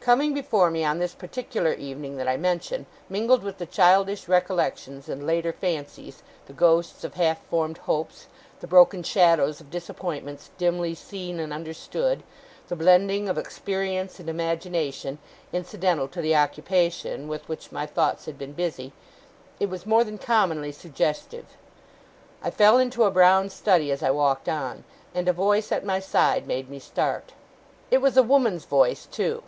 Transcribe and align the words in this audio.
Coming 0.00 0.32
before 0.32 0.70
me, 0.70 0.84
on 0.86 0.98
this 0.98 1.14
particular 1.14 1.72
evening 1.74 2.16
that 2.16 2.26
I 2.26 2.38
mention, 2.38 2.86
mingled 3.10 3.42
with 3.44 3.58
the 3.58 3.66
childish 3.66 4.26
recollections 4.26 5.06
and 5.08 5.24
later 5.24 5.52
fancies, 5.52 6.22
the 6.46 6.54
ghosts 6.54 7.04
of 7.04 7.14
half 7.14 7.44
formed 7.46 7.76
hopes, 7.76 8.26
the 8.60 8.66
broken 8.66 9.02
shadows 9.02 9.60
of 9.60 9.70
disappointments 9.70 10.50
dimly 10.56 10.94
seen 10.94 11.38
and 11.38 11.52
understood, 11.52 12.22
the 12.68 12.74
blending 12.74 13.28
of 13.28 13.36
experience 13.36 14.18
and 14.18 14.30
imagination, 14.30 15.18
incidental 15.52 16.08
to 16.08 16.22
the 16.22 16.34
occupation 16.34 17.28
with 17.28 17.46
which 17.46 17.70
my 17.70 17.84
thoughts 17.84 18.24
had 18.24 18.38
been 18.38 18.54
busy, 18.54 18.92
it 19.60 19.68
was 19.68 19.86
more 19.86 20.02
than 20.04 20.18
commonly 20.18 20.72
suggestive. 20.72 21.56
I 22.42 22.50
fell 22.50 22.78
into 22.78 23.04
a 23.04 23.10
brown 23.12 23.50
study 23.50 23.92
as 23.92 24.02
I 24.02 24.10
walked 24.10 24.48
on, 24.48 24.82
and 25.14 25.28
a 25.28 25.34
voice 25.34 25.70
at 25.70 25.84
my 25.84 26.00
side 26.00 26.46
made 26.48 26.68
me 26.70 26.78
start. 26.80 27.34
It 27.92 27.98
was 28.00 28.16
a 28.16 28.24
woman's 28.24 28.64
voice, 28.64 29.04
too. 29.06 29.42